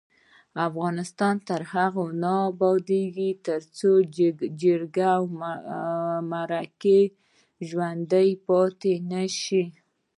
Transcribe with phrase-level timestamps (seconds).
[0.67, 3.91] افغانستان تر هغو نه ابادیږي، ترڅو
[4.61, 5.23] جرګې او
[6.31, 6.99] مرکې
[7.67, 9.63] ژوڼدۍ پاتې نشي.